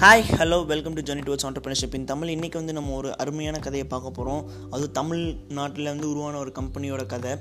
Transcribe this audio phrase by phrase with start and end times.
[0.00, 3.88] Hi hello welcome to journey towards entrepreneurship in Tamil இன்றைக்கி வந்து நம்ம ஒரு அருமையான கதையை
[3.88, 7.32] பார்க்க போகிறோம் அது தமிழ்நாட்டில் வந்து உருவான ஒரு கம்பெனியோட கதை.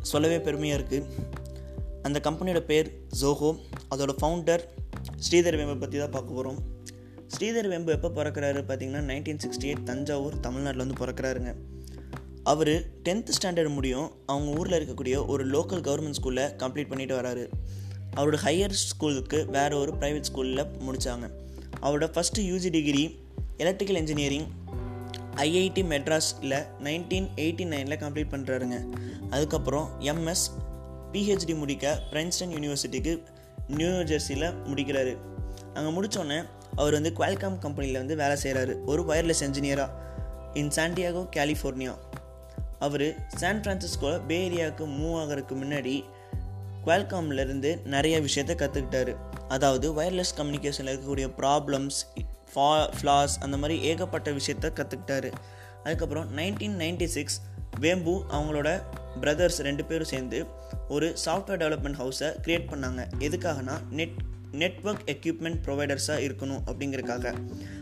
[0.00, 1.06] சொல்லவே பெருமையாக இருக்குது
[2.02, 2.90] அந்த கம்பெனியோட பேர்
[3.20, 3.50] ஜோஹோ
[3.90, 4.64] அதோட ஃபவுண்டர்
[5.28, 6.58] ஸ்ரீதர் வேம்பை பற்றி தான் பார்க்க போகிறோம்
[7.34, 11.54] ஸ்ரீதர் வேம்பு எப்போ பிறக்கிறாரு பார்த்தீங்கன்னா நைன்டீன் சிக்ஸ்டி எயிட் தஞ்சாவூர் தமிழ்நாட்டில் வந்து பிறக்கிறாருங்க.
[12.42, 14.10] அவர் டென்த் ஸ்டாண்டர்ட் முடியும்.
[14.26, 17.46] அவங்க ஊரில் இருக்கக்கூடிய ஒரு லோக்கல் கவர்மெண்ட் ஸ்கூலில் கம்ப்ளீட் பண்ணிட்டு வராரு.
[18.16, 21.42] அவரோட ஹையர் ஸ்கூலுக்கு வேறு ஒரு ப்ரைவேட் ஸ்கூலில் முடித்தாங்க
[21.84, 23.04] அவரோட first UG degree
[23.56, 24.46] electrical engineering
[25.36, 28.76] IIT மெட்ராஸில் நைன்டீன் எயிட்டி நைனில் கம்ப்ளீட் பண்ணுறாருங்க
[29.30, 30.44] அதுக்கப்புறம் எம்எஸ்
[31.12, 33.12] பிஹெச்டி முடிக்க பிரின்ஸ்டன் யூனிவர்சிட்டிக்கு
[33.68, 35.12] நியூ ஜெர்சியில் முடிக்கிறாரு.
[35.74, 36.38] அங்கே முடித்தோடனே
[36.76, 40.02] அவர் வந்து குவால்காம் கம்பெனியில் வந்து வேலை செய்கிறாரு ஒரு ஒயர்லெஸ் என்ஜினியராக
[40.54, 41.94] இன் சாண்டியாகோ கலிஃபோர்னியா
[42.78, 46.04] அவர் சான் ஃப்ரான்சிஸ்கோ பே ஏரியாவுக்கு மூவ் ஆகிறதுக்கு முன்னாடி
[46.84, 49.14] குவால்காம்லேருந்து நிறைய விஷயத்த கற்றுக்கிட்டாரு
[49.48, 51.98] அதாவது ஒயர்லெஸ் கம்யூனிகேஷனில் இருக்கக்கூடிய ப்ராப்ளம்ஸ்
[52.54, 55.30] ஃபா ஃப்ளாஸ் அந்த மாதிரி ஏகப்பட்ட விஷயத்த கற்றுக்கிட்டாரு
[55.84, 57.40] அதுக்கப்புறம் நைன்டீன் நைன்டி சிக்ஸ்
[57.80, 58.82] வேம்பு அவங்களோட
[59.20, 60.46] பிரதர்ஸ் ரெண்டு பேரும் சேர்ந்து
[60.88, 63.02] ஒரு சாஃப்ட்வேர் டெவலப்மெண்ட் ஹவுஸை க்ரியேட் பண்ணாங்க.
[63.18, 64.16] எதுக்காகனா நெட்
[64.52, 67.34] நெட்ஒர்க் எக்யூப்மெண்ட் ப்ரொவைடர்ஸாக இருக்கணும் அப்படிங்கிறதுக்காக.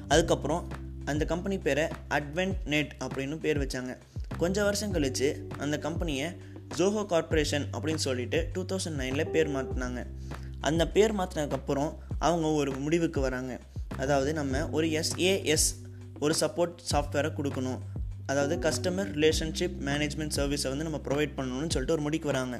[0.08, 0.68] அதுக்கப்புறம்
[1.04, 3.96] அந்த கம்பெனி பேரை அட்வென்ட் நெட் அப்படின்னு பேர் வச்சாங்க.
[4.38, 6.28] கொஞ்சம் வருஷம் கழித்து அந்த கம்பெனியை
[6.78, 10.00] ஜோஹோ கார்ப்பரேஷன் அப்படின்னு சொல்லிட்டு டூ தௌசண்ட் நைனில் பேர் மாற்றினாங்க
[10.60, 13.52] அந்த பேர் மாற்றினதுக்கப்புறம் அவங்க ஒரு முடிவுக்கு வராங்க.
[14.02, 15.68] அதாவது நம்ம ஒரு எஸ்ஏஎஸ்
[16.20, 17.80] ஒரு சப்போர்ட் சாஃப்ட்வேரை கொடுக்கணும்.
[18.26, 22.56] அதாவது கஸ்டமர் ரிலேஷன்ஷிப் மேனேஜ்மெண்ட் சர்வீஸை வந்து நம்ம ப்ரொவைட் பண்ணணும்னு சொல்லிட்டு ஒரு முடிக்கு வராங்க.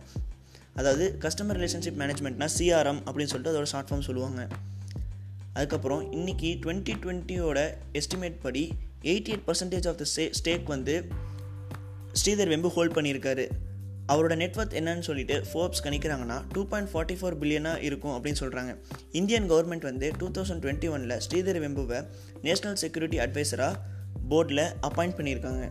[0.74, 4.48] அதாவது கஸ்டமர் ரிலேஷன்ஷிப் மேனேஜ்மெண்ட்னா சிஆர்எம் அப்படின்னு சொல்லிட்டு அதோட ஷார்ட் ஃபார்ம் சொல்லுவாங்க.
[5.52, 7.60] அதுக்கப்புறம் இன்றைக்கி டுவெண்ட்டி டுவெண்ட்டியோட
[8.00, 8.62] எஸ்டிமேட் படி
[9.02, 10.94] eighty eight percentage of the stay stake வந்து
[12.20, 13.44] ஸ்ரீதர் வெம்பு ஹோல்ட் பண்ணியிருக்காரு.
[14.08, 18.74] அவரோட நெட்ஒர்த் என்னன்னு சொல்லிட்டு ஃபோர்ப்ஸ் கணிக்கிறாங்கன்னா டூ பாயிண்ட் ஃபார்ட்டி ஃபோர் பில்லியனாக இருக்கும் அப்படின்னு சொல்கிறாங்க
[19.12, 22.04] இந்தியன் கவர்மெண்ட் வந்து டூ தௌசண்ட் டுவெண்ட்டி ஒனில் ஸ்ரீதர் வெம்புவை
[22.42, 23.74] நேஷனல் செக்யூரிட்டி அட்வைசராக
[24.30, 25.64] போர்டில் அப்பாயிண்ட் பண்ணியிருக்காங்க.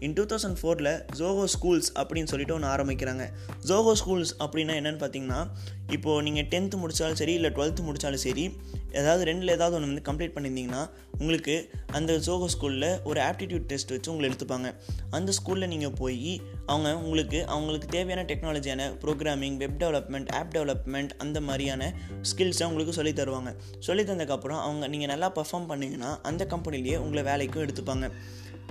[0.00, 3.24] இன் டூ தௌசண்ட் ஃபோரில் ஜோகோ ஸ்கூல்ஸ் அப்படின்னு சொல்லிட்டு ஒன்று ஆரம்பிக்கிறாங்க.
[3.68, 5.46] ஜோகோ ஸ்கூல்ஸ் அப்படின்னா என்னென்னு பார்த்தீங்கன்னா
[5.90, 8.56] இப்போது நீங்கள் டென்த்து முடித்தாலும் சரி இல்லை டுவெல்த்து முடித்தாலும் சரி
[8.92, 14.12] ஏதாவது ரெண்டில் ஏதாவது ஒன்று வந்து கம்ப்ளீட் பண்ணியிருந்தீங்கன்னா உங்களுக்கு அந்த ஜோகோ ஸ்கூலில் ஒரு ஆப்டிடியூட் டெஸ்ட் வச்சு
[14.12, 14.74] உங்களை எடுத்துப்பாங்க.
[15.10, 21.40] அந்த ஸ்கூலில் நீங்கள் போய் அவங்க உங்களுக்கு அவங்களுக்கு தேவையான டெக்னாலஜியான programming web development app development அந்த
[21.40, 21.92] மாதிரியான
[22.22, 23.54] ஸ்கில்ஸை உங்களுக்கு சொல்லி தருவாங்க.
[23.78, 28.10] சொல்லி தந்ததுக்கப்புறம் அவங்க நீங்கள் நல்லா பர்ஃபார்ம் பண்ணிங்கன்னா அந்த கம்பெனிலேயே உங்களை வேலைக்கும் எடுத்துப்பாங்க.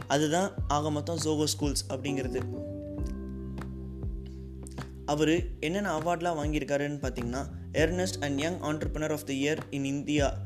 [0.07, 2.41] அதுதான் ஆக மொத்தம் ஜோகோ ஸ்கூல்ஸ் அப்படிங்கிறது.
[5.05, 10.37] அவர் என்னென்ன அவார்ட்லாம் வாங்கியிருக்காருன்னு பார்த்தீங்கன்னா Ernst and Young entrepreneur of the year in India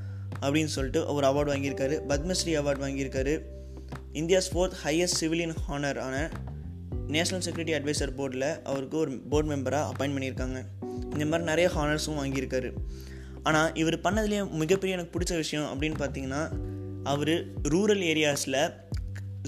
[0.42, 2.00] அப்படின்னு சொல்லிட்டு ஒரு அவார்டு வாங்கியிருக்காரு.
[2.08, 3.42] பத்மஸ்ரீ அவார்டு வாங்கியிருக்காரு.
[4.14, 6.32] India's fourth highest civilian honour ஆன
[7.08, 10.62] நேஷனல் செக்யூரிட்டி அட்வைசர் போர்டில் அவருக்கு ஒரு போர்டு மெம்பராக அப்பாயின்ட் பண்ணியிருக்காங்க.
[11.12, 12.74] இந்த மாதிரி நிறைய ஹானர்ஸும் வாங்கியிருக்காரு.
[13.44, 16.50] ஆனால் இவர் பண்ணதுலேயே மிகப்பெரிய எனக்கு பிடிச்ச விஷயம் அப்படின்னு பார்த்தீங்கன்னா
[17.04, 17.28] அவர்
[17.62, 18.74] ரூரல் ஏரியாஸில்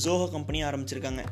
[0.04, 1.24] ஜோஹோ கம்பெனி ஆரம்பிச்சிருக்காங்க.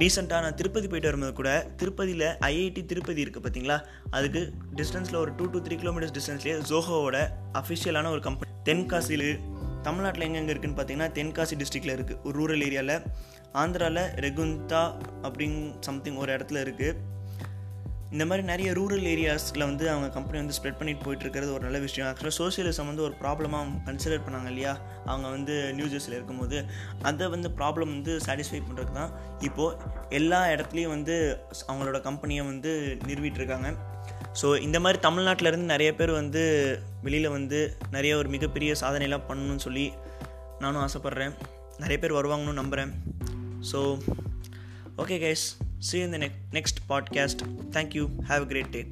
[0.00, 3.76] ரீசெண்டாக நான் திருப்பதி போயிட்டு வரும்போது கூட திருப்பதியில் ஐஐடி திருப்பதி இருக்குது பார்த்தீங்களா
[4.10, 4.40] அதுக்கு
[4.74, 7.18] டிஸ்டன்ஸில் ஒரு டூ டு த்ரீ கிலோமீட்டர்ஸ் டிஸ்டன்ஸ்லேயே ஜோஹோவோட
[7.60, 9.28] அஃபிஷியலான ஒரு கம்பெனி தென்காசியில்
[9.82, 12.96] தமிழ்நாட்டில் எங்கெங்கே இருக்குதுன்னு பார்த்தீங்கன்னா தென்காசி டிஸ்ட்ரிக்டில் இருக்குது ஒரு ரூரல் ஏரியாவில்
[13.54, 14.82] ஆந்திராவில் ரெகுந்தா
[15.22, 16.98] அப்படிங் சம்திங் ஒரு இடத்துல இருக்குது
[18.12, 21.78] இந்த மாதிரி நிறைய ரூரல் ஏரியாஸில் வந்து அவங்க கம்பெனி வந்து ஸ்ப்ரெட் பண்ணிட்டு போயிட்டு இருக்கிறது ஒரு நல்ல
[21.78, 22.08] விஷயம்.
[22.08, 24.72] ஆக்சுவலாக சோசியலிசம் வந்து ஒரு ப்ராப்ளமாக கன்சிடர் பண்ணாங்க இல்லையா?
[25.06, 26.58] அவங்க வந்து நியூஜர்ஸில் இருக்கும்போது.
[27.02, 29.78] அதை வந்து ப்ராப்ளம் வந்து சாட்டிஸ்ஃபை பண்ணுறதுக்கு தான் இப்போது
[30.10, 31.16] எல்லா இடத்துலையும் வந்து
[31.68, 32.72] அவங்களோட கம்பெனியை வந்து
[33.08, 33.70] நிறுவிட்டுருக்காங்க.
[34.42, 36.42] ஸோ இந்த மாதிரி தமிழ்நாட்டிலேருந்து நிறைய பேர் வந்து
[37.02, 37.58] வெளியில் வந்து
[37.90, 39.86] நிறைய ஒரு மிகப்பெரிய சாதனையெல்லாம் பண்ணணும்னு சொல்லி
[40.60, 41.34] நானும் ஆசைப்பட்றேன்.
[41.82, 42.92] நிறைய பேர் வருவாங்கன்னு நம்புகிறேன்
[43.72, 43.80] so
[45.02, 45.46] okay guys
[45.86, 47.42] See you in the ne- next podcast.
[47.72, 48.10] Thank you.
[48.28, 48.86] Have a great day.